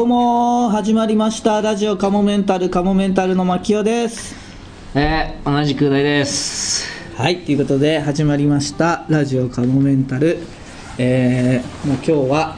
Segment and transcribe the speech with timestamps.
[0.00, 1.60] どうも始まりました。
[1.60, 4.34] ラジオカモメンタルカモメンタルの牧雄です。
[4.94, 6.88] えー、同じく大です。
[7.18, 9.04] はいということで始まりました。
[9.10, 10.38] ラジオカモメンタル。
[10.96, 12.56] えー、もう今日は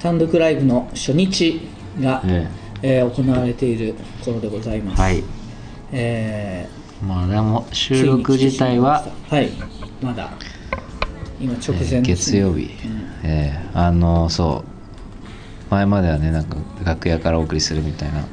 [0.00, 1.60] 単独ライブの初日
[2.00, 2.48] が、え
[2.80, 3.02] え。
[3.04, 5.02] ー行われている頃でございます。
[5.02, 5.22] はい。
[5.92, 6.70] え
[7.06, 9.50] まあでもー収録自体は、はい。
[10.00, 10.30] まだ
[11.38, 12.00] 今直前えーですね。
[12.00, 12.70] 月曜日、
[13.24, 14.77] えーあのそう
[15.70, 18.24] 前まではねなんか楽屋からお送りするみたいな。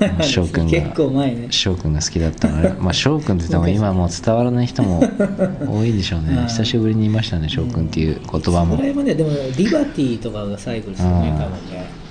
[0.22, 1.46] 翔くんが結構前ね。
[1.50, 2.74] 翔くんが好きだったのね。
[2.80, 5.02] まあ翔くんって言っても今もう伝わらない人も
[5.66, 6.34] 多いでしょうね。
[6.36, 11.36] うん久しぶりに言いましたね翔くんっていう言葉も、それまででもリバティとかが最後ですよねうん。
[11.36, 12.04] 多分ね。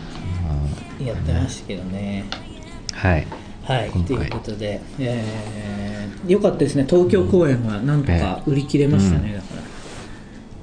[1.06, 2.24] やってましたけどね。
[2.94, 3.28] はい。
[3.64, 6.86] はいということで、えー、よかったですね。
[6.90, 9.73] 東京公演はなんとか売り切れましたね、えだから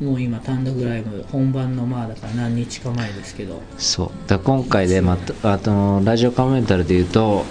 [0.01, 4.11] もう今単独ライブ本番のまあだから何日か前ですけど、そう。
[4.29, 7.45] だ今回でまたあとラジオカメンタルで言うと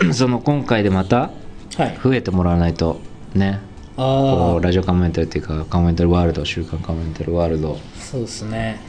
[0.00, 0.14] うん。
[0.14, 1.30] その今回でまた
[1.76, 1.98] はい。
[2.02, 3.00] 増えてもらわないと
[3.34, 3.60] ね。
[3.96, 8.80] こあうラジオカメンタルっていうかカメンタルワールド週刊カメンタルワールドあそうですね。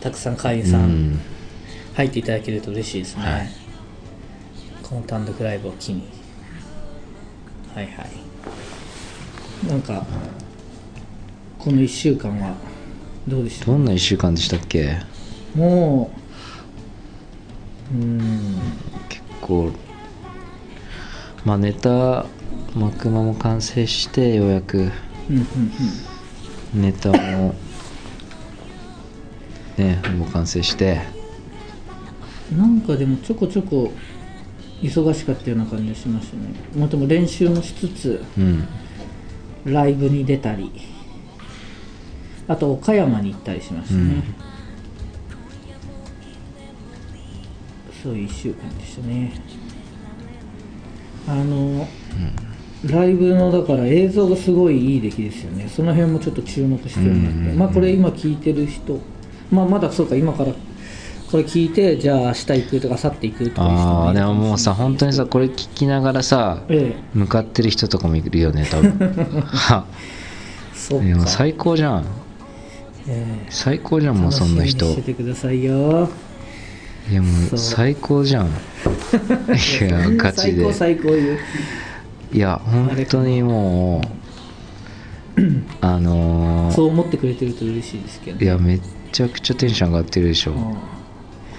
[0.00, 1.20] たくさん会員うさんん。
[1.94, 3.48] 入っていただけると嬉しいですね、はい。
[4.82, 6.08] この単独ライブを機に。
[7.74, 9.68] はいはい。
[9.68, 10.04] なんか
[11.58, 12.54] この1週間は
[13.26, 13.66] どうでした？
[13.66, 14.98] どんな1週間でしたっけ？
[15.54, 16.10] も
[17.92, 18.54] ううーん。
[19.08, 19.72] 結構
[21.44, 22.26] まあネタ
[22.74, 24.78] マクマも完成してようやく。
[24.78, 25.42] うんうん
[26.74, 27.54] ネタも
[29.76, 31.00] ねもう完成して。
[32.52, 33.90] うんなんかでもちょこちょこ
[34.80, 36.42] 忙しかったような感じがしましたね。
[36.76, 38.64] もとも練習もしつつうん。
[39.64, 40.70] ライブに出たり
[42.48, 44.22] あと岡山に行ったりしましたね、うん。
[48.02, 49.32] そういう1週間でしたね。
[51.28, 51.88] あの、
[52.84, 55.68] ライブのだから映像がすごいいい出来ですよね。
[55.68, 57.40] その辺もちょっと注目してるなって、うん。
[57.40, 59.00] うんうんまあこれ今聞いてる人
[59.50, 60.52] まあまだそうか今から
[61.30, 69.14] これ聞いてじゃあ明日行くとか明後日行くとかああでももうさ本当にさこれ聞きながらさえ向かってる人とかもいるよね多分。
[70.74, 72.06] そう最高じゃん
[73.08, 73.46] ええ。
[73.50, 74.86] 最高じゃんもうそんな人。
[74.86, 76.08] 楽しててくださいよ。
[77.10, 77.54] いやもそう。
[77.54, 78.46] う最高じゃん。
[78.48, 80.62] いやガチで。
[80.62, 81.38] 最高最高言う。
[82.32, 84.02] いや本当にも
[85.36, 85.42] う
[85.80, 88.80] あのそう思ってくれてると嬉しいですけどーいやめっ
[89.12, 90.52] ちゃくちゃテンション上がってるでしょ。
[90.52, 90.76] うん。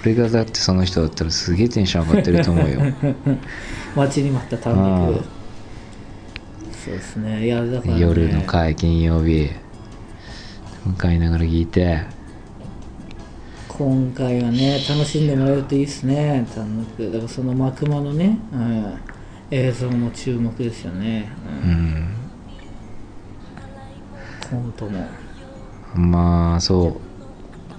[0.02, 2.80] 俺がだってその人だったらすげえテンション上がってると思うよ。
[3.96, 4.84] 待ちに待った単独。
[4.84, 5.38] あ
[6.84, 7.44] そうですね。
[7.44, 9.50] いやだから、ね、夜の会金曜日
[10.88, 12.02] 向かいながら聞いて。
[13.68, 16.44] 今回はね楽しんでもらえるといいですね。
[16.48, 16.66] だか
[17.22, 18.94] らその幕間のね、うん、
[19.50, 21.30] 映像も注目ですよね、
[21.64, 21.70] うん。
[21.70, 22.14] うん
[24.50, 25.06] コントも。
[25.94, 27.00] まあそう。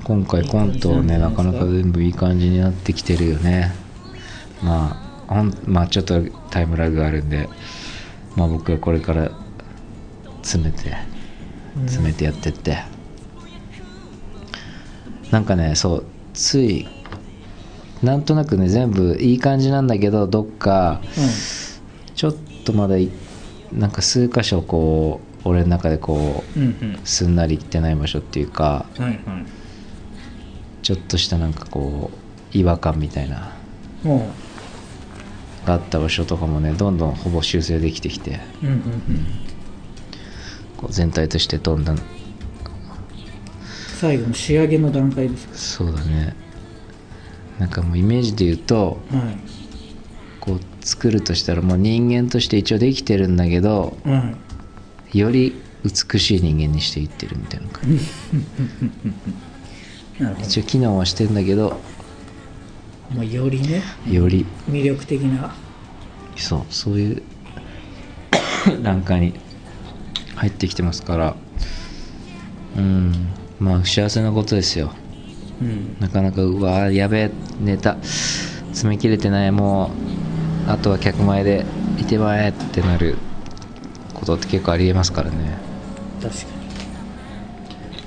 [0.04, 3.74] 今回コントねなかなか全部いい感じになってきてるよね。
[4.64, 4.92] ま
[5.28, 7.50] あほんまあちょっとタイムラグがあるんで。
[8.36, 9.32] まあ僕はこれから
[10.44, 10.96] 詰めて
[11.86, 12.78] 詰めてやってって、
[15.32, 16.88] なんかねそうつい
[18.02, 21.02] なんとなくね全部いい感じなんだけどどっか
[22.16, 22.36] ちょっ
[22.66, 23.10] とまだい
[23.72, 27.00] なんか数箇所こう俺の中でこううんうん。
[27.04, 29.46] すんなりいってない場所っていうかうんはいはい。
[30.82, 33.54] ちょっとしたなんかこう違和感みたいな
[34.04, 34.28] も
[35.66, 39.26] があった場所とかもねどんどんほぼ修正できてきてううんうんうん。
[40.78, 42.00] こう全体としてどんどん
[44.00, 45.48] 最後の仕上げの段階です。
[45.50, 46.34] かそうだね。
[47.60, 49.38] なんかもうイメージで言うとはい。
[50.40, 54.34] こう作るとしたらもう人間として一応できてるんだけどは
[55.12, 55.20] い。
[55.20, 58.06] より美しい人間にしていってるみたいな感じ。
[60.48, 61.82] 一応機能はしてんだけど
[63.12, 63.82] どもうよりね。
[64.10, 64.46] より。
[64.70, 65.54] 魅力的な。
[66.38, 66.62] そう。
[66.70, 67.22] そういう
[68.82, 69.34] 段階に
[70.36, 71.36] 入ってきてますから。
[72.78, 73.28] うん
[73.60, 74.94] まあ幸せなことですよ。
[75.62, 75.98] うん。
[76.00, 79.52] なかなかうわーやべえネタ詰め切れてない。
[79.52, 79.92] も
[80.68, 81.66] うあとは客前で
[82.00, 83.18] いてまえってなる。
[84.14, 85.58] ことって結構ありえますからね。
[86.22, 86.48] 確かに。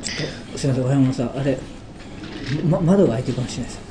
[0.03, 1.39] ちょっとすいません小山さん。
[1.39, 1.59] あれ、
[2.69, 3.83] ま、窓が開いてるかもしれないです。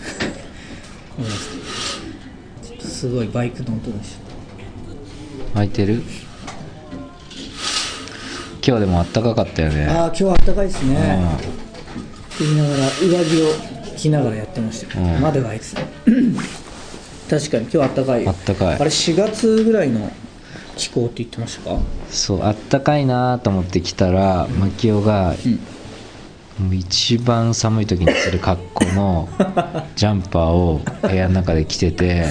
[2.63, 4.17] ちょっとすごいバイクの音でし
[5.53, 6.03] 空いてる？
[8.65, 9.85] 今日でもあったかかったよね。
[9.87, 11.23] たああ今日は暖かいですね。
[11.35, 13.53] って言いながら上着を
[13.97, 14.99] 着着ながらやってました。
[14.99, 15.21] よ、うん。
[15.21, 15.81] 窓が開いてた
[17.39, 18.29] 確かに今日あったかいよ。
[18.29, 18.75] あったかい。
[18.75, 20.11] あれ4月ぐらいの
[20.75, 21.79] 気候って言ってましたか？
[22.09, 25.51] そうあったかいなと思って来たら牧雄がうん。
[25.53, 25.59] もう
[26.73, 29.29] 一番寒い時にする格好の
[29.95, 32.25] ジャンパーを部屋の中で着てて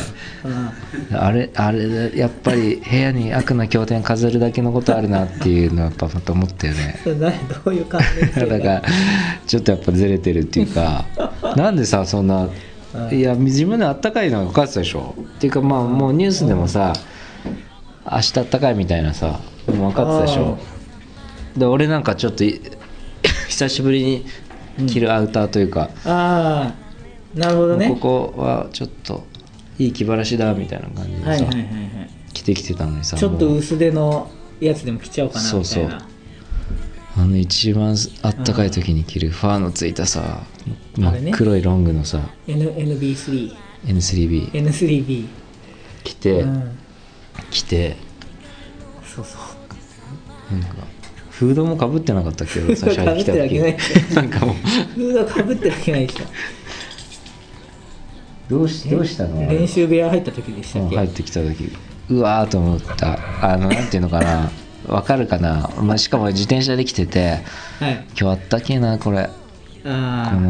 [1.13, 7.01] ああれあれやっぱり部屋に悪な経典飾るだけのことあるなっていうのはやっぱまた思ったよね。
[7.65, 8.83] どういう関連性が だから
[9.47, 11.05] ちょっとやっぱずれてるっていうか
[11.57, 12.49] なんでさそんな
[12.95, 13.19] うん。
[13.19, 15.15] いや自分であったかいのが分かってたでしょ。
[15.21, 16.93] っていうかまあもうニュースでもさ
[18.11, 20.59] 明日あったかいみたいなさもう分かってたでしょ。
[21.57, 22.61] で俺なんかちょっとい
[23.51, 24.25] 久しぶりに
[24.87, 26.73] 着るアウターというか、あ
[27.35, 27.89] あなるほどね。
[27.89, 29.27] ここはちょっと
[29.79, 32.11] いい気晴らしだみたいな感じでさ、はいはいはいはい。
[32.33, 34.31] 着てきてたのにさちょっと薄手の
[34.61, 35.65] やつでも着ちゃおうかなみたいな。
[35.65, 35.99] そうそう。
[37.17, 40.45] あの一番あったかい時に着るファーのついたさ
[40.97, 43.53] 真っ黒いロングのさ N NB3
[43.87, 45.27] N3B N3B
[46.05, 46.79] 着て、うん。
[47.51, 47.97] 着て。
[49.05, 49.37] そうそ
[50.53, 50.55] う。
[50.55, 50.87] なんか
[51.41, 52.61] フードもかぶってなかったっけ？
[52.61, 54.15] ど最初に来た時。
[54.15, 54.55] なんかもう。
[54.95, 56.25] フードかぶってるわけないでしょ
[58.51, 59.49] どうしどうしたの？
[59.49, 61.73] 練習部屋入った時でしたっけ、うん入ってきた時。
[62.11, 63.19] うわーと思った。
[63.41, 64.51] あのなんていうのかな。
[64.87, 67.39] わかるかな、まあ、しかも自転車で来てて
[67.79, 68.05] はい。
[68.21, 69.31] 今日あったけえなこれ。
[69.87, 70.41] あこ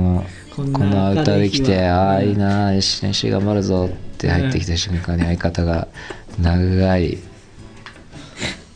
[0.64, 5.86] のこんなアウターで来てああいいな練習頑張るぞって入ってきた瞬間に相方が
[6.40, 7.18] 長い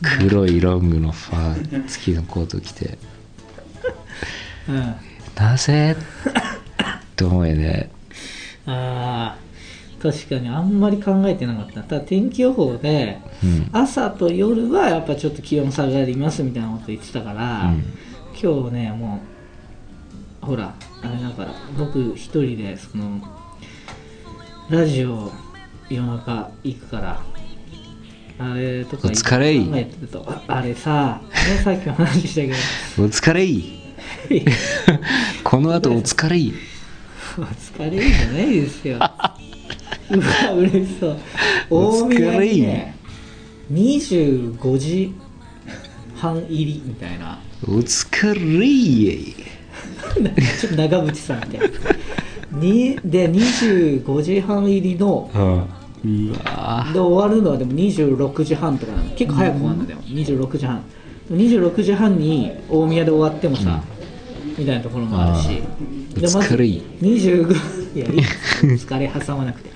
[0.01, 2.97] 黒いロングのファー付きのコート着て。
[4.67, 4.95] あうん。
[5.35, 5.95] なぜ？
[5.95, 5.97] っ
[7.15, 7.89] て思うよね。
[8.65, 11.81] あー確かにあんまり考えてなかった。
[11.81, 13.69] ただ天気予報でうん。
[13.71, 17.83] 朝と夜はやっぱちょっと気温下がりますみたいなこと言ってたから、うん。
[18.39, 19.21] 今日ねも
[20.43, 23.21] うほらあれだから僕一人でその
[24.69, 25.31] ラジオ
[25.89, 27.21] 夜中行くから
[28.37, 32.53] あれとかお疲れ考えてるとああれさ、ね、さっきも話したけど
[33.03, 33.81] お疲れい
[35.43, 36.53] この後お疲れい
[37.37, 38.95] お疲れいいじゃないですよ。
[38.95, 41.17] うわ、嬉しそう。
[41.69, 42.95] お大宮にね、
[43.71, 45.13] 25時
[46.15, 47.39] 半入りみたいな。
[47.63, 49.35] お疲れい
[50.61, 51.69] ちょっと長渕さんみたい
[52.51, 52.59] な。
[52.59, 55.29] にで、25時半入りの、
[56.05, 59.09] うわで終わるのはでも26時半とかなの。
[59.15, 60.83] 結構早く終わるのでも、26時半。
[61.31, 63.81] 26時半に大宮で終わってもさ、
[64.57, 65.61] みたいなところもあるし。
[66.13, 68.05] でまずお疲れい25いや
[68.61, 69.71] 疲れ挟まなくて。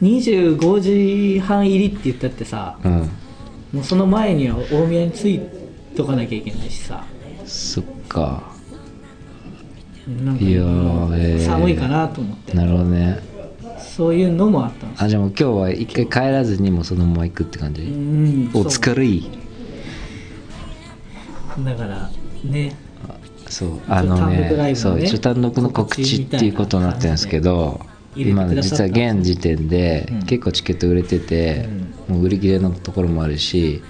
[0.00, 2.92] 25時半入りって言ったってさうん。
[3.72, 5.40] もうその前には大宮に着い
[5.96, 7.04] とかなきゃいけないしさ。
[7.44, 8.52] そっか。
[10.24, 11.40] なんかいやーえー。
[11.44, 12.54] 寒いかなと思って。
[12.54, 13.31] なるほどね
[13.96, 19.30] そういうのもあったんですあじゃあもう今日は一回帰らずにもうそのまま行くって感じ、うんお疲れい。
[21.58, 22.10] だから
[22.42, 22.74] ね。
[23.48, 27.80] そうあの単独ライねそう一応単独の告知っていうことになってるんですけど
[28.16, 30.22] 今実は現時点でうん。
[30.22, 31.68] 結構チケット売れてて、
[32.08, 33.82] もう売り切れのところもあるし、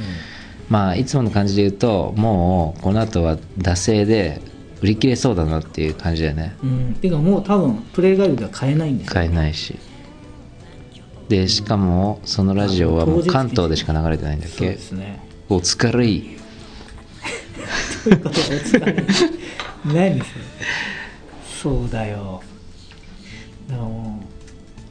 [0.69, 4.41] まあいつもの感じで言うともうこの後は惰性で
[4.81, 6.57] 売り切れそうだなっていう感じだよね。
[6.65, 9.15] うん、うん、ていうかもう多分プレイガイドでは買えないんですよ。
[9.15, 9.77] 買えないし
[11.29, 14.71] でしかもそのラジオはもう関東でしか流れてないんだっけ？
[14.71, 15.21] ですね。
[15.49, 16.07] お疲れ。
[16.07, 16.37] い
[18.05, 18.41] どういうこと？
[18.41, 19.05] お疲れ。
[19.85, 20.25] 何それ？
[21.63, 22.43] そうだよ。
[23.69, 24.21] だからも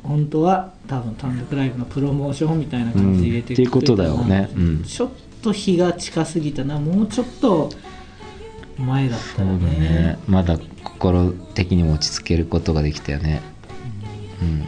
[0.03, 3.53] う本当は多分単独ライブのプロモーションみたいな感じで入れてうん。
[3.53, 4.49] っていうことだよね。
[4.55, 4.83] うん。
[4.83, 5.09] ちょっ
[5.43, 6.79] と日が近すぎたな。
[6.79, 7.69] もうちょっと
[8.77, 9.59] 前だったらね。
[9.59, 10.19] ね。
[10.27, 13.41] まだ心的にも落ち着けることができたよね。
[14.41, 14.65] うん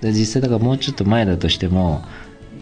[0.00, 2.02] で実際だからもうちょっと前だとしても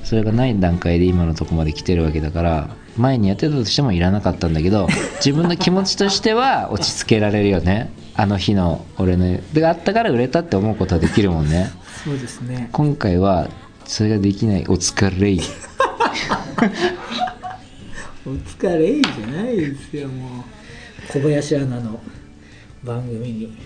[0.05, 4.89] それがない段階で今のとこまで来てるわけだから前にやってたとしてもいらなかったんだけど
[5.25, 7.93] 自分の気持ちとしては落ち着けられるよね。
[8.15, 11.71] あの日の俺のであったから売れたって思うことはできるもんね。
[12.05, 12.69] そうですね。
[12.73, 13.49] 今回は
[13.85, 14.63] それができない。
[14.63, 15.41] お疲れい。
[18.27, 20.43] お疲れいいじゃないですよもう。
[21.13, 22.01] 小林アナの
[22.83, 23.57] 番組に。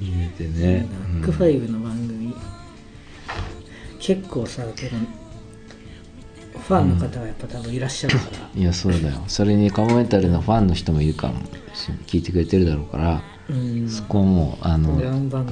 [0.00, 2.32] 入れてね、ナックファイブの番組、
[4.06, 4.96] 結構さけど
[6.60, 9.22] ファンの方はやっぱ多分いらっしゃるから、いやそうだよ。
[9.26, 11.40] それにカモメンタルのファンの人もいるかも。
[11.74, 15.00] し聞いてくれてるだろうから、うん、そこはもうあの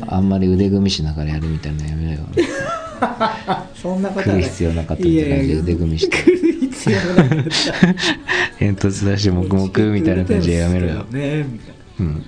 [0.07, 2.29] あんまり腕組みしながらやるみたいなのやめろよ。
[3.75, 6.17] そんなこと来る必要なかったって感じで腕組みして。
[6.17, 8.59] 来る必要なかった。
[8.59, 11.05] 煙突出して黙々みたいな感じでやめろよ。
[11.11, 12.25] ねみたいうん。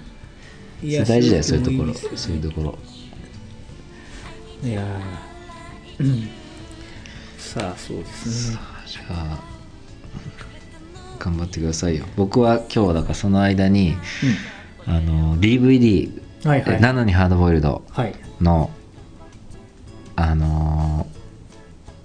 [1.07, 1.95] 大事だよそういうところ。
[1.95, 2.79] そういうところ。
[4.69, 5.26] いやー
[6.01, 6.29] うん。
[7.39, 8.59] さあそうですね。
[8.87, 9.39] じゃあ
[11.19, 12.05] 頑張ってくださいよ。
[12.17, 13.97] 僕は今日だからその間に
[14.87, 16.11] あの DVD
[16.45, 16.81] 「はいはい。
[16.81, 18.71] なのにハードボイルドはい」の
[20.17, 21.07] あの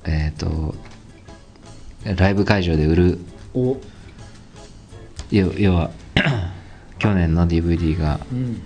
[0.05, 0.75] えっ、と
[2.03, 3.19] ライブ会場で売る
[3.53, 3.77] お。
[5.31, 5.91] 要要は
[6.99, 8.61] 去年の DVD がうん。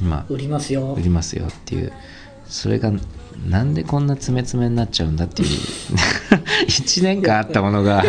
[0.00, 0.92] 今売りますよ。
[0.94, 1.92] 売りますよっていう。
[2.46, 2.92] それが
[3.44, 5.48] なんでこんな詰めになっちゃうんだっていう
[6.66, 8.02] 1年間あったものが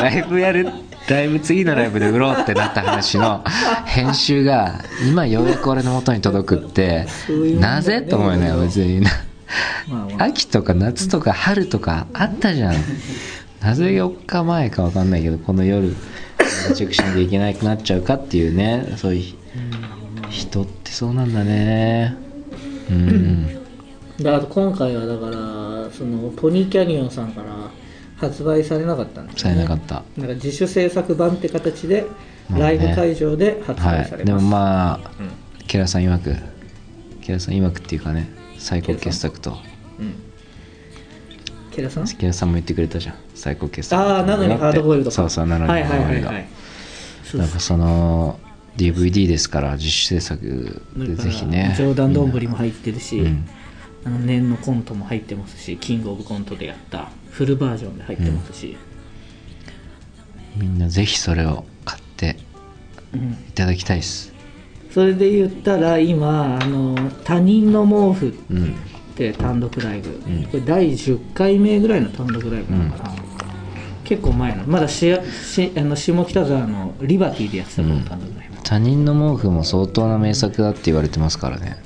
[0.00, 0.68] ライブやる
[1.08, 3.42] ライブ次のライブで売ろうってなった話の
[3.84, 7.06] 編集が今ようやく俺の元に届くって
[7.58, 9.04] なぜと思うよね別に。
[10.18, 12.74] 秋とか夏とか春とかあったじゃん。
[13.60, 15.96] なぜ4日前か分かんないけどこの夜
[16.74, 18.94] チェックしなきゃいけなくなっちゃうかっていうね。
[18.96, 22.14] そういう人ってそうなんだね。
[22.88, 23.60] うん
[24.20, 27.70] であと今回はだからそのポニーキャニオンさんから
[28.16, 29.54] 発売されなかったんですね。
[29.54, 30.02] れなかった。
[30.16, 32.04] なんか自主制作版って形で
[32.50, 34.24] ライブ会場で発は売されます、い。
[34.26, 35.30] でもまあうん。
[35.66, 36.36] ケラさん曰く
[37.22, 39.56] ケラさん曰くっていうかね最高傑作と。
[39.98, 40.14] うん。
[41.70, 42.06] ケラさん？
[42.06, 43.14] ケラさんも言ってくれたじゃん。
[43.34, 45.16] 最高傑作ああなのにハードボイルドか。
[45.16, 46.26] そうそうなのにはいハードボイルド。
[46.26, 46.48] はいはいはい
[47.24, 47.40] そう。
[47.40, 48.38] なんかその
[48.76, 51.74] DVD ですから自主制作でぜひね。
[51.78, 53.48] 冗談どんぶりも入ってるし、うん
[54.04, 58.76] あの年のコントも入ってますしキングオブコントでやったフルバージョンで入ってますし、
[60.56, 62.36] みんなぜひそれを買って
[63.12, 63.32] うん。
[63.32, 64.32] いただきたいです。
[64.90, 68.74] それで言ったら今あの他人の毛布うん
[69.12, 70.44] って単独ライブ、ん。
[70.44, 73.14] これ第10回目ぐらいの単独ライブなのかな、
[74.04, 74.64] 結構前の。
[74.64, 81.76] まだししあの下北沢のリバティでやってたこの単独ライブ、他人の毛布も相当な名作だって言われてますからね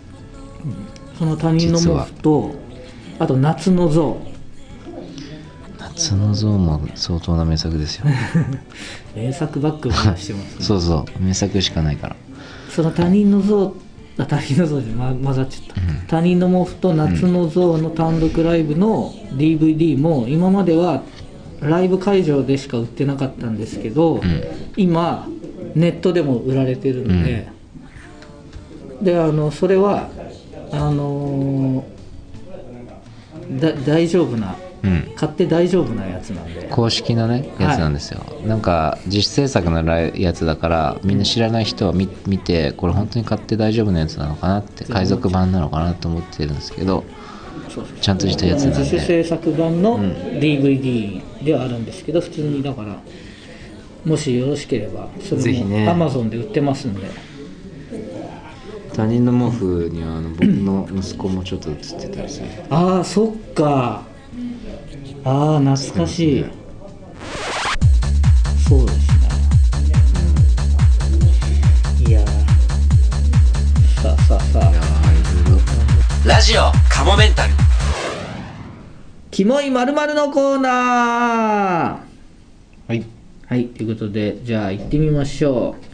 [1.18, 2.64] その他人の毛布と
[3.18, 4.16] あと夏の像。
[5.78, 8.06] 夏の像も相当な名作ですよ。
[9.14, 11.22] 名作バッグを出してます、ね、 そうそう。
[11.22, 12.16] 名作しかないから。
[12.68, 13.74] その他人の像
[14.18, 21.02] あ他人の像で、ま、混ざっちゃった、他人の毛布と夏の像の単独ライブの DVD も今までは
[21.60, 24.20] ライブ会場でしか売ってなかったんですけど、
[24.76, 25.28] 今
[25.74, 27.48] ネットでも売られてるので、
[29.02, 30.08] であのそれは
[30.72, 31.94] あのー
[33.60, 35.12] だ大丈夫なうん。
[35.16, 36.68] 買って大丈夫なやつなんで。
[36.70, 47.04] 公式なねやつなんですよ、なんか自主制作のやつだからみんな知らない人は見見てこれ本当に買って大丈夫なやつなのかなって海賊版なのかなと思ってるんですけど
[48.00, 48.78] ちゃんとしたやつなんで。
[48.78, 52.98] 自主制作版の DVD ではあるんですけど、普通にだから
[54.04, 55.66] もしよろしければそれも
[56.08, 57.06] Amazon で売ってますんで、
[58.94, 62.46] 他人の毛布にはあの僕の息子もちょっと写ってたりする。
[62.70, 64.04] ああそっか。
[65.24, 66.44] ああ懐かしい、
[68.68, 68.98] そうです
[72.04, 72.24] ね、いやー。
[74.02, 74.72] さあさあさあ。
[76.28, 77.54] ラジオカモメンタル。
[79.32, 80.72] キモいまるのコーナー。
[82.86, 83.04] はい。
[83.46, 85.93] はい、ということで、じゃあ行ってみましょう。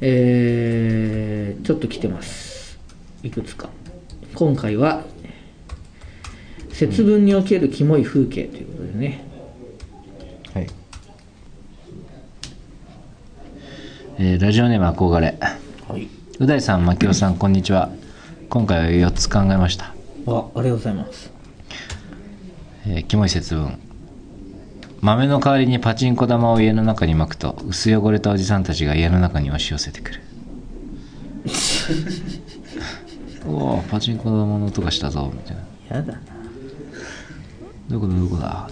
[0.00, 2.78] えー、ちょっと来てます。
[3.22, 3.70] いくつか。
[4.34, 5.04] 今回は、
[6.70, 9.24] 節分におけるキモい風景ということでね。
[10.52, 10.66] はい
[14.18, 15.38] えーラジオネーム憧れ
[15.88, 16.08] はい。
[16.38, 17.90] う大さん牧雄さんこんにちは
[18.48, 19.94] 今回は4つ考えました、
[20.26, 21.30] あ、ありがとうございます。
[22.86, 23.78] えーキモい節分
[25.06, 30.20] 豆の代わりにパチンコ玉を家の中に巻くと薄汚れたおじさんたちが家の中に押し寄せてくる
[33.46, 35.56] おおパチンコ玉の音がしたぞみたい
[35.90, 36.20] なやだな。
[37.88, 38.68] どこだどこだ？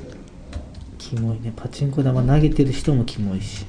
[0.98, 1.52] キモいね。
[1.54, 3.64] パチンコ玉投げてる人もキモいし。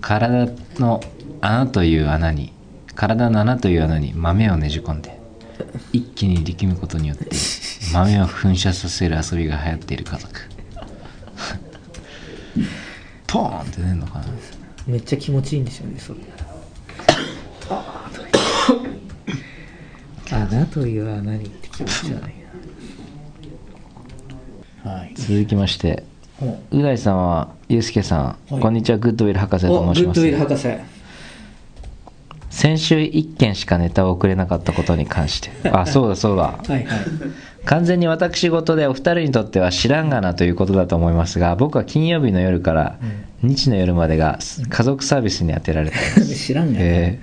[0.00, 1.02] 体の
[1.42, 2.54] 穴という穴に
[2.94, 5.20] 体の穴という穴に豆をねじ込んで
[5.92, 7.26] 一気に力むことによって
[7.94, 10.40] 豆を噴射させる遊びが流行っている家族
[13.28, 14.24] ポーンって出るのかな
[14.88, 16.18] めっちゃ気持ちいいんでしょうね、それ。
[20.30, 22.34] 穴という穴にって気持ち悪い
[24.84, 24.90] な。
[24.90, 25.14] はい。
[25.14, 26.02] 続きまして
[26.42, 30.94] おう大さんはゆうすけさん、はいこんにちはグッドウィル博士おと申しまグッドウィルす博士。
[32.50, 36.84] 先週1件しかネタを送れなかったことに関してあそうだそうだはいはい。
[37.64, 42.98] 完全に私事でお二人にとっては知らんがなということだと思いますが僕は金曜日の夜から
[43.42, 46.78] 日の夜までが家族サービスに充てられています、 知らんがな。
[46.80, 47.18] え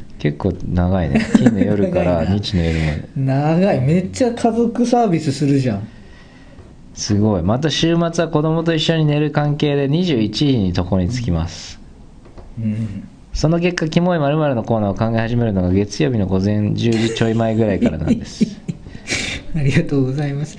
[0.00, 1.20] ー結構長いね。
[1.36, 3.08] 金の夜から日の夜まで。
[3.14, 3.80] 長い。
[3.82, 5.86] めっちゃ家族サービスするじゃん。
[6.94, 7.42] すごい。
[7.42, 11.78] また週末は子供と一緒に寝る関係で21時に床に着きます。
[12.58, 13.06] うん。
[13.34, 18.46] その結果キモい〇〇のコーナーを考え始めるのが月曜日の午前10時ちょい前ぐらいからなんです
[19.56, 20.56] ありがとうございます。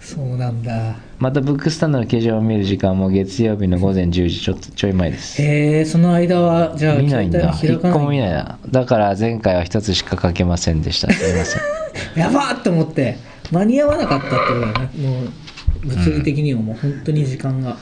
[0.00, 0.96] そうなんだ。
[1.18, 5.42] またブックスタンドの掲示板を見る時間も月曜日の午前10時ちょっとちょい前です。
[5.42, 7.50] へえその間はじゃあ見ないんだ。
[7.62, 8.58] 一個も見ないな。
[8.70, 11.12] だから前回は一つしか書けませんでした。
[11.12, 11.62] すいません。
[12.20, 13.18] やばーって思って。
[13.50, 17.76] 間に合わなかったってことだよねもう物理的にはもう本当に時間が、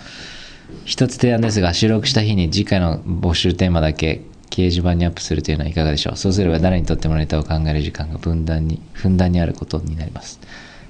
[0.84, 6.16] 一つ提案ですが収録した日に次回の募集テーマだけ掲示板にアップするというのはいかがでしょう？
[6.16, 10.40] そうすれば誰にとってもネタを考える時間が分断にふんだんにあることになります。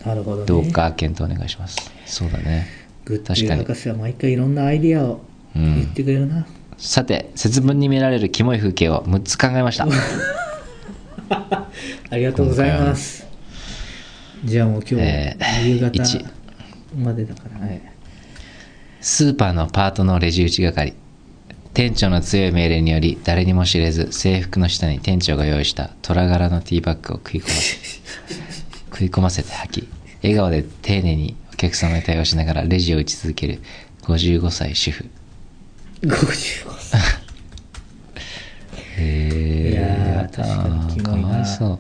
[0.05, 0.47] なるほどね。
[0.47, 1.91] どうか検討お願いします。
[2.07, 2.67] そうだね。
[3.05, 5.21] グッ確か博士は毎回いろんなアイディアを
[5.55, 5.75] うん。
[5.77, 6.47] 言ってくれるな、
[6.77, 9.87] さて節分に見られるキモい風景を6つ考えました。
[12.11, 13.27] ありがとうございます。
[14.45, 16.25] じゃあもう今日、えー夕方一。
[16.97, 17.81] までだからはい。
[19.01, 20.95] スーパーのパートのレジ打ち係
[21.77, 27.77] 店長の強い命令により誰にも知れず制服の下に店長が用意した虎柄のティーバッグを食い込ませ
[28.97, 29.89] 食い込ませて吐き
[30.23, 33.61] 笑顔で丁寧にお客様に対応しながらレジを打ち続ける
[34.05, 35.05] 55歳主婦。
[36.01, 36.17] 55
[36.79, 37.01] 歳。
[38.97, 41.79] へえいやー確かにかわいそ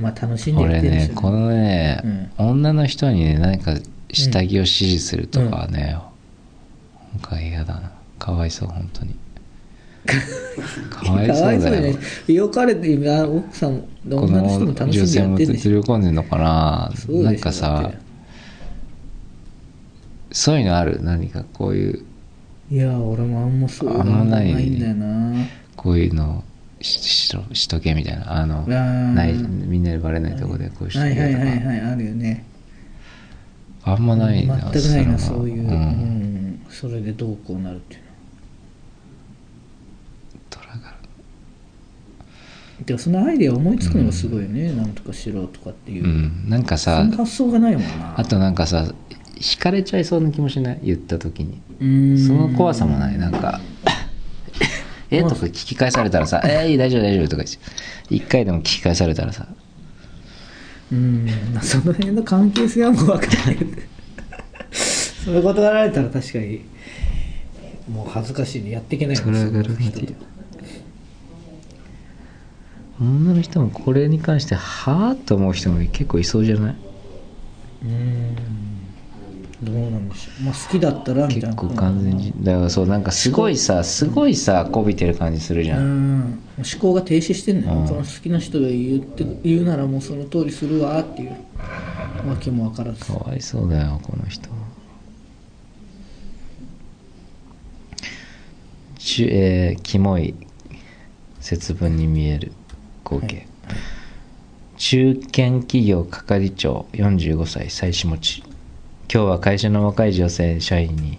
[0.00, 0.02] う。
[0.02, 3.76] まあ楽しんでるんですよねこのね、女の人にね何か
[4.12, 5.96] 下着を指示するとかはね、
[7.12, 9.16] なんか嫌だなかわいそう本当に。
[10.90, 11.94] かわいそうだよ。
[11.94, 11.98] ね
[12.28, 12.48] よ。
[12.48, 17.92] かれて今奥さんこ女の人もの楽しんで女性もやってるんでしょ喜んでんのかななんかださ
[20.30, 21.02] そういうのある？
[21.02, 22.04] 何かこういう
[22.70, 25.34] いや俺もあんまそういうのあんまないんだよな。
[25.76, 26.44] こういうの
[26.80, 28.32] ししとしとけみたいな。
[28.32, 32.44] あのないみんなにバレないとこでこうしとはいはいけとか、はいはいあるよね。
[33.82, 36.60] あんまないな全くないなのそういう、ううんん。
[36.68, 38.06] それでどうこうなるっていうの
[40.50, 40.96] 虎柄
[42.86, 46.48] でもそのアイデア思いつくのがすごいよね、なんとかしろとかっていう、うん。
[46.48, 48.14] なんかそさの発想がないもんな。
[48.18, 48.92] あとなんかさ
[49.36, 50.80] 惹かれちゃいそうな気もしない？
[50.82, 51.60] 言った時に。
[52.18, 53.18] その怖さもない。
[53.18, 53.60] なんか
[55.10, 55.22] 「え？
[55.22, 57.44] とか聞き返されたらさ「えー、大丈夫大丈夫」とか
[58.08, 59.46] 一回でも聞き返されたらさ。
[60.92, 61.26] うん。
[61.54, 63.58] まあその辺の関係性はもう分かんない。
[65.24, 66.62] そういうことがられたら確かに
[67.92, 68.70] もう恥ずかしいね。
[68.70, 70.29] やっていけないもんそれはそんな人とガラガラ
[73.00, 76.74] 女の人もこれに関してはあと思う人も結構いそうじゃない？
[77.84, 78.36] うん。
[79.62, 80.44] どうなんでしょう。
[80.44, 82.32] まあ好きだったらみたいな結構完全に。
[82.42, 86.18] だからそうなんかすごいさすごいさこびてる感じするじゃうん。
[86.20, 87.88] ん思考が停止してんのよ、うん。
[87.88, 91.30] その好きな人が言って言うならもうその通りするわっていう。
[92.28, 93.06] わけも分からず。
[93.06, 94.50] かわいそうだよこの人。
[98.98, 100.34] ちゅえーキモい
[101.40, 102.52] 節分に見える
[103.10, 103.44] 光景、
[104.76, 108.42] 中堅企業係長45歳妻子持ち。
[109.12, 111.18] 今日は会社の若い女性社員に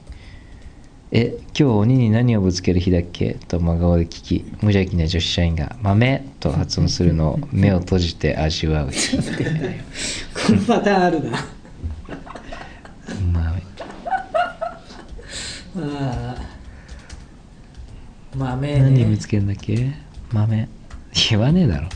[1.11, 8.91] 「え今日鬼に何をぶつける日だっけ?」と真顔で聞き無邪気な女子社員が「豆」と発音するのを目を閉じて味わう。
[8.91, 9.19] 日こ
[10.53, 11.45] のパターンあるな。
[13.33, 13.63] 豆
[15.75, 16.35] あ。
[16.37, 16.41] あ。
[18.33, 18.79] 豆ね。
[18.79, 19.91] 何ぶつけんだっけ？
[20.31, 20.69] 豆
[21.29, 21.89] 言わねえだろ。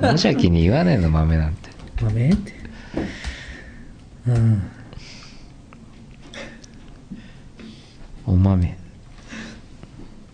[0.00, 1.70] 無邪気に言わねえの豆なんて。
[2.02, 2.52] 豆って？
[4.28, 4.62] うん。
[8.26, 8.78] お豆。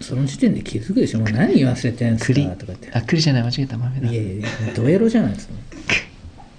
[0.00, 1.20] その時点で気づくでしょ？
[1.20, 2.46] もう何言わせてんす栗。
[2.46, 2.90] かとかって。
[2.92, 4.08] あ栗じゃない間違えた豆だ。
[4.10, 5.54] いやいやドエロじゃないですか。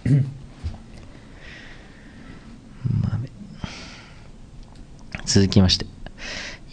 [3.01, 3.29] 豆。
[5.25, 5.85] 続きまして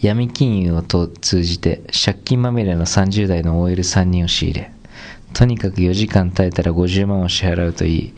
[0.01, 4.71] 闇金融を通じて借金まみれの30代の OL3 人を仕入れ。
[5.33, 8.13] とにかく4時間耐えたら50万を支払うといい。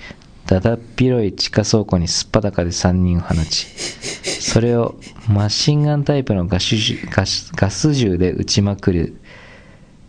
[0.45, 3.65] だだっ広い地下倉庫にすっぱだかで3人を放ち。
[3.65, 4.95] それを
[5.27, 9.15] マシンガンタイプのガス銃ガスガス銃で撃ちまくる。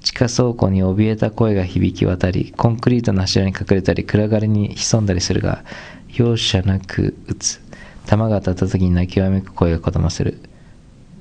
[0.02, 5.64] 地下倉庫に怯えた声が響き渡りコンクリートの柱に隠れたり暗がりに潜んだりするが
[6.10, 7.60] 容赦なく撃つ。
[8.04, 10.51] 弾が当たった時に泣きわめく声がこだまする。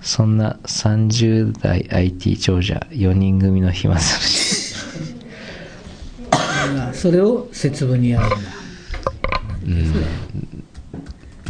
[0.01, 4.75] そんな30代 IT 長者4人組の暇つぶし。
[6.31, 8.35] あそれを節分にやるんだ。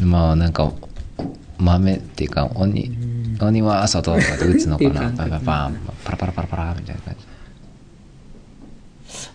[0.02, 0.72] まあなんか
[1.58, 2.92] 豆っていうか鬼
[3.40, 4.90] 鬼は外とかで撃つのかな。
[4.90, 5.74] っていう感覚パンパン。
[5.74, 7.26] パンパラパラパラパラみたいな感じ。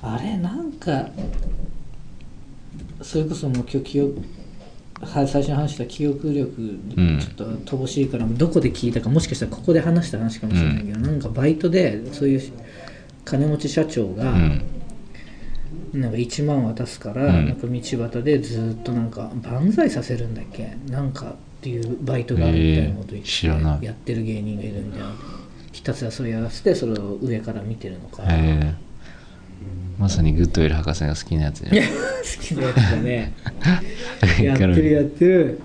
[0.02, 1.08] あれなんか
[3.02, 4.24] それこそもう今日記憶は
[5.04, 7.18] 最初に話した記憶力ん。
[7.20, 12.42] ちょっと乏しいから、どこで聞いたかもしかしたらここで話した話かもしれないけど、なんかバイトでそういう
[13.24, 14.62] 金持ち社長が、うん。
[15.92, 17.46] なんか1万渡すから、うん。
[17.46, 20.76] なんか道端でずっとなんか万歳させるんだっけ？
[20.88, 25.14] なんかっていうバイトがあるみたいなこと言って、やってる芸人がいるみたいな
[25.72, 28.74] ひたすらそれやらせてそれを上から見てるのか、へえ
[29.98, 31.76] まさにグッドウェル博士が好きなやつじゃん。
[31.86, 33.32] 好きなやつだね
[34.42, 35.60] やってる やってる。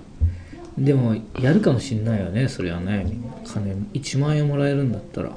[0.77, 3.05] でもやるかもしんないよねそれはね。
[3.45, 5.29] 金1万円もらえるんだったら、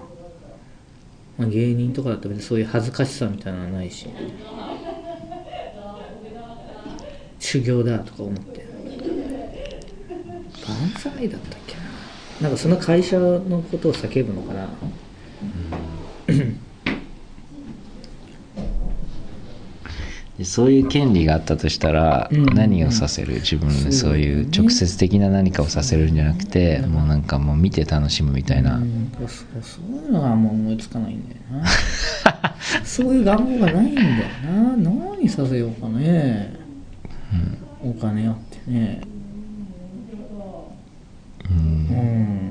[1.37, 4.07] まあ、芸人とかだったら別にそういう恥ずかしさみたいなのはないし。
[7.41, 8.65] 修行だとか思って。
[10.67, 11.83] 万歳だったっけな。
[12.41, 14.67] なんかその会社のことを叫ぶのかな。
[14.67, 14.71] で
[20.45, 22.45] そういう権利があったとしたらうん。
[22.55, 23.35] 何をさせる？
[23.35, 28.77] 自分でそういう直接的な何かをさせるんじゃなくてもうなんかもう見て楽しむみたいな。
[28.77, 29.13] うん。
[29.19, 29.29] そう
[29.63, 31.65] そういうのはもう思いつかないんだよな。
[32.85, 34.09] そういう願望がないんだよ
[34.47, 34.77] な。
[34.77, 36.55] 何させようかね、
[37.83, 39.01] お金あってね。
[41.51, 42.51] うん。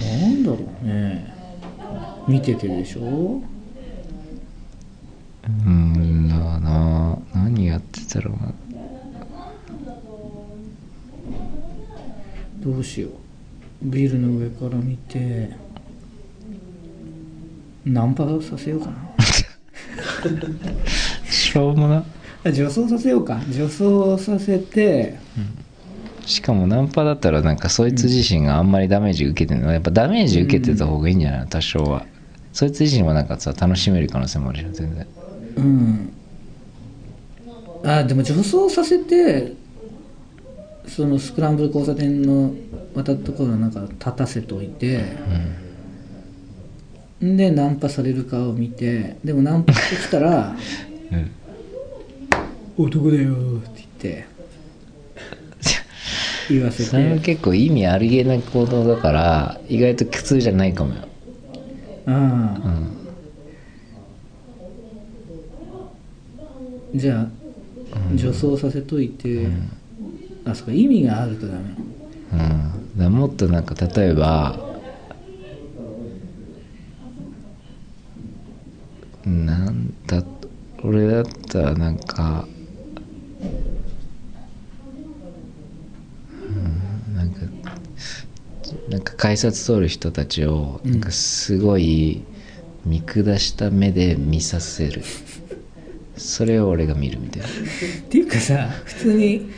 [0.00, 1.34] なんだろうね。
[2.28, 3.42] 見ててでしょ
[8.10, 8.52] たろうな
[12.62, 13.12] どうしよう。
[13.82, 15.50] ビルの上から見て
[17.86, 18.96] ナンパさせようかな。
[21.30, 22.04] しょうもな。
[22.44, 23.40] あ女装させようか。
[23.50, 25.16] 女装させて
[26.26, 29.72] しかもナンパだったらなんかそいつ自身があんまりダメージ受けてるの。
[29.72, 31.46] やっぱダメージ受けてた方がいいんじゃないの？
[31.46, 32.04] 多少は。
[32.52, 35.06] そいつ自身もなんかさ楽しめる可能性もあるじゃん全然。
[35.56, 36.12] うん
[37.84, 39.54] あでも女装させて
[40.86, 42.54] そのスクランブル交差点の
[42.94, 45.04] 渡ったところなんか立たせておいて、
[47.24, 50.56] ん、でナンパされるかを見てでもナンパしてきたら
[51.12, 51.30] うん
[52.76, 53.88] 「男だよ」って言っ
[54.24, 54.26] て
[56.50, 61.02] 言わせそれもて結構意味ありげな行動だから意外と苦痛じゃないかもよ。
[62.06, 62.68] ああ。
[66.92, 66.98] うん。
[66.98, 67.39] じゃあ
[68.14, 69.46] 女装させといて、
[70.44, 71.60] あそこ意味があるとダメ。
[72.32, 74.70] うん、だもっとなんか例えば
[79.24, 80.22] なんだ
[80.82, 82.46] 俺だったらなんか
[86.42, 87.40] うんなんか
[88.88, 92.22] なんか改札通る人たちをなんかすごい
[92.84, 95.02] 見下した目で見させる、
[96.30, 97.48] それを俺が見るみたいな。
[97.48, 97.50] っ
[98.08, 99.50] ていうかさ普通に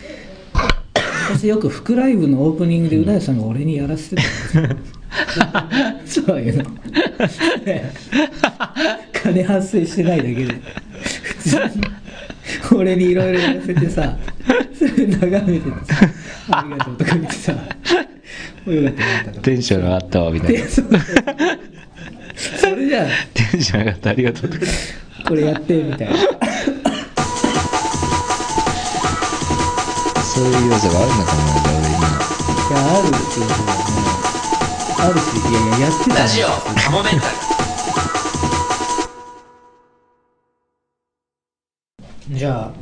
[1.30, 4.22] 私よく福ライブのオープニングでう大さんが俺にやらせてた。
[4.22, 6.64] んですよそういうの。
[9.12, 10.44] 金発生してないだけで。
[11.22, 11.62] 普通に
[12.74, 14.16] 俺にいろいろやらせてさ
[14.74, 16.08] それ眺めててさ
[16.50, 17.72] 「ありがとう」とか言ってさ「よかっ
[18.64, 19.42] たよかった」とか。
[19.42, 20.66] テンション上がったわみたいな。
[20.66, 20.80] そ
[22.74, 23.06] れじゃあ。
[23.34, 24.66] テンション上がったありがとうとか。
[25.28, 26.14] これやってみたいな
[30.42, 32.10] そういう要素があるのかもね俺には
[32.68, 34.02] いやあるっていうことだね
[34.98, 37.28] あるしいやいややってたラジオカモメンタ
[42.32, 42.36] ル。
[42.36, 42.72] じゃあ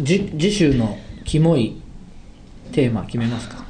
[0.00, 1.76] じ次週のキモい
[2.72, 3.62] テーマ決めますか。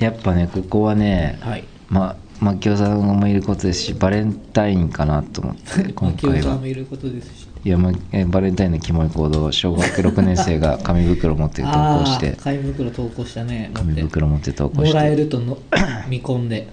[0.00, 1.64] やっぱねここはねはい。
[1.88, 6.54] まマキオさんもいることですしバレンタインかなと思って今清回は。
[6.54, 13.72] さんもいることですしいや、まえバレンタインのキモい行動小学6年生が 紙袋持って投稿して紙袋投稿したね。
[13.74, 15.58] 紙て袋持って投稿しもらえてるとの
[16.08, 16.68] 見込んで。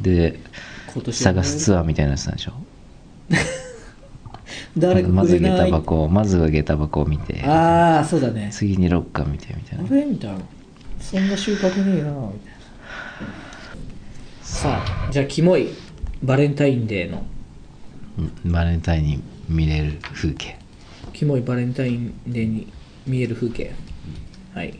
[0.00, 0.40] で
[1.12, 2.52] 探すツアーみたいなやつなんでしょ？
[4.76, 7.40] 誰かまず下駄箱をまずは下駄箱を見て。
[7.44, 8.48] ああそうだね。
[8.50, 9.84] 次にロッカー見てみたいな。
[9.84, 10.38] あれみたいな。
[11.00, 12.12] そんな収穫ねえなみたいな。
[14.42, 15.68] さあじゃあキモい
[16.24, 17.24] バレンタインデーの。
[18.44, 20.56] うんバレンタインに見れる風景。
[21.12, 22.72] キモいバレンタインデーに
[23.06, 23.72] 見える風景。
[24.54, 24.74] はい。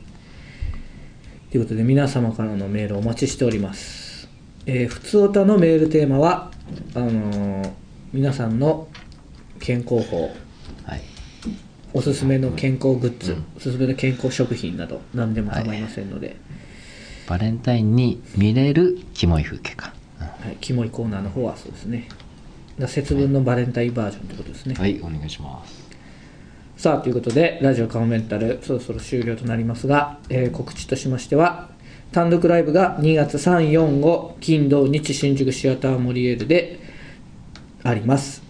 [1.51, 4.29] ということで皆様からのメールお待ちしております。
[4.67, 6.51] えー、ふつおたのメールテーマは
[6.95, 8.87] あのー皆さんの
[9.59, 10.31] 健康法。
[10.85, 11.03] はい。
[11.93, 16.37] おすすめの健康グッズ、おすすめの健康食品など何でも構いませんので、
[17.27, 20.27] バレンタインに見れるキモい風景か、うん。
[20.27, 20.57] はい。
[20.61, 22.07] キモいコーナーの方はそうですね。
[22.09, 22.17] だ
[22.79, 25.85] 節分のバレンタインバージョンということですね、はいお願いします。
[26.77, 31.69] さあということでラジオカモメンタルそろそろ終了となりますが、えー告知としましては
[32.13, 36.81] 単独ライブが2月345金土日新宿シアターモリエールで
[37.83, 38.43] あります。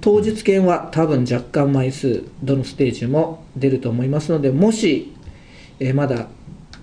[0.00, 5.14] 当日券は多分若干枚数どのステージも出ると思いますのでもし、
[5.80, 6.28] えーまだ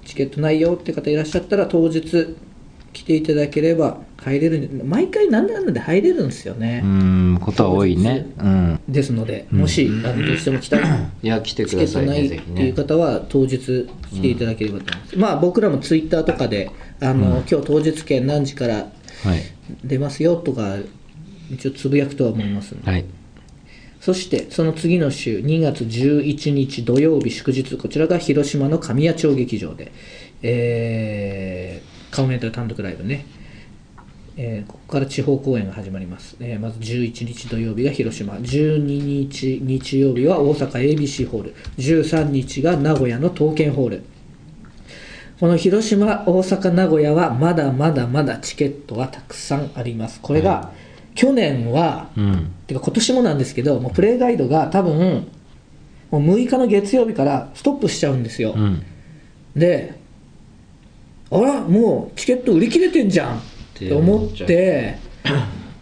[0.06, 2.36] チケットないよって方いらっしゃったら当日
[2.92, 6.82] 来ていただければ入れる毎回なんだかんだで入れるんですよね。
[6.84, 8.26] う、んことは多いね。
[8.40, 10.82] うんですのでもし、あのどうしても来たい
[11.24, 13.58] いや来てチくださいケットないっていうね方は当日
[14.12, 19.42] 来ていただければと思います、まあ僕らもツイッターとかであの、今日当日券何時からはい。
[19.84, 20.76] 出ますよとか
[21.50, 23.06] 一応つぶやくとは思いますので、はい。
[24.02, 29.92] そしてその次の週2月11日土曜日祝日こちらが広島の神谷町劇場で。
[30.44, 33.26] えー、カモメンタル単独ライブね
[34.36, 38.34] えーここから地方公演が始まります、えーまず11日土曜日が広島。
[38.34, 41.56] 12日日曜日は大阪 ABC ホール。
[41.78, 44.04] 13日が名古屋の刀剣ホール。
[45.40, 50.20] この広島大阪名古屋はまだまだまだチケットはたくさんあります。
[50.22, 50.72] これが、
[51.16, 52.52] 去年はうん。
[52.66, 55.28] てか今年もなんですけどもうプレイガイドが多分
[56.10, 58.84] もう6日の月曜日からストップしちゃうんですよ、うん。
[59.56, 60.00] で
[61.30, 63.42] あらもうチケット売り切れてんじゃん
[63.76, 63.94] って。
[63.94, 64.98] 思って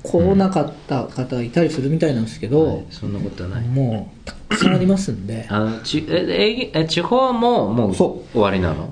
[0.04, 3.68] 来なかった方がいたりするみたいなんですけど、そんなことはない。
[3.68, 5.46] もうたくさんありますんで。
[5.48, 8.92] あのちえええ地方ももうそ終わりなの？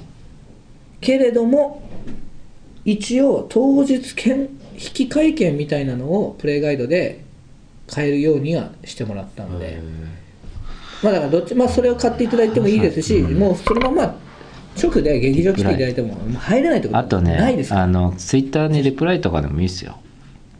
[1.01, 1.81] けれども
[2.85, 7.23] 一応当日券引き換え券みたいなのをプレイガイドで
[7.87, 9.81] 買えるようにはしてもらったので、
[11.01, 14.15] まあだからどっち、まあ、それを買っていただいてもいいですし、もうそのまま
[14.77, 19.99] 直で劇場来ていただいても、まあ入れないってことあとねないですあのツイッターにリプライとかでもいいっすよ、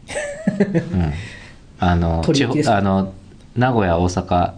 [0.92, 1.12] うん、
[1.78, 3.12] あの地方あの
[3.56, 4.52] 名古屋大阪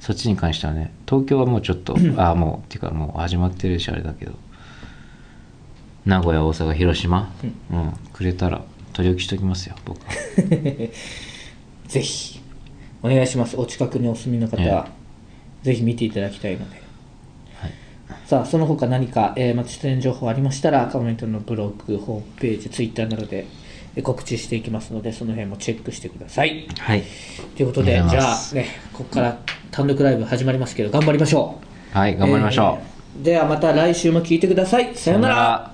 [0.00, 4.32] そっちに関してはね東京はもうちょっと あもうっていうかもう始まってるしあれだけど。
[6.04, 7.32] 名古屋大阪広島、
[7.70, 7.92] うん。
[8.12, 10.12] くれたら取り置きしときますよ僕は。
[11.86, 12.40] ぜひ
[13.02, 13.56] お願いします。
[13.56, 14.88] お近くにお住みの方は、
[15.62, 16.81] ぜひ見ていただきたいので、
[18.26, 23.46] さあその他何か、えーまた出演情報ありましたらコメントのブログホームページツイッターなどで
[23.96, 26.66] えー告知していきますのでその辺もチェックしてください。
[26.78, 27.02] はい。
[27.56, 29.38] ということでじゃあねここから
[29.70, 31.60] 単独ライブ始まりますけど頑張りましょ
[31.94, 31.98] う。
[31.98, 34.94] はい頑張りましょう、えーではまた来週も聞いてください。
[34.94, 35.72] さようなら。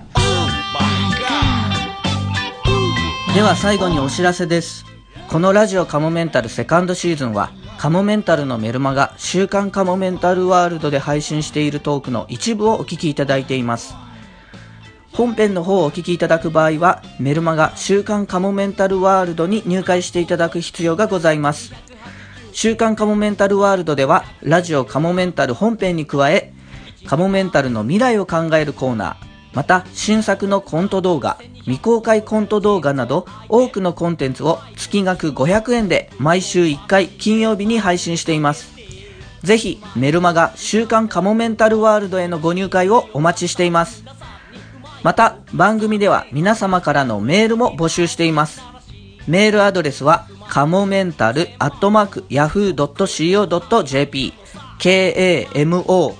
[3.33, 4.83] では最後にお知らせです。
[5.29, 13.95] このラジオカモメンタルセカンドシーズンはカモメンタルのメルマガ週刊カモメンタルワールドで配信しているトークの一部をお聞きいただいています。
[15.13, 21.71] 本編の方をお聞きいただく場合はメルマガ週刊カモメンタルワールドに入会していただく必要がございます。
[22.51, 26.51] 週刊カモメンタルワールドではラジオカモメンタル本編に加え
[27.05, 38.73] カモメンタルの未来を考えるコーナーまた新作のコント動画未公開コント動画など多くのコンテンツを月額500円で毎週1回金曜日に配信しています。
[39.43, 44.03] ぜひメルマガ週刊カモメンタルワールドへのご入会をお待ちしています。
[45.01, 48.61] また番組では皆様からのメールも募集しています。
[49.27, 54.33] メールアドレスはカモメンタルアットマーク yahoo.co.jp
[54.79, 56.19] k-a-m-o-m-e-n-t-a-l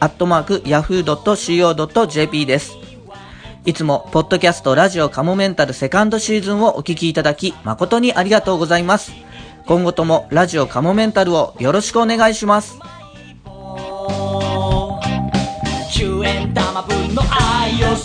[0.00, 2.76] アットマーク yahoo.co.jp です
[3.64, 9.12] いつも、ポッドキャストラジオカモメンタルセカンドシーズンをお聞きいただき、誠にありがとうございます。
[9.66, 12.78] 今後ともラジオカモメンタルをよろしくお願いします。
[15.92, 17.96] 10円玉分の愛を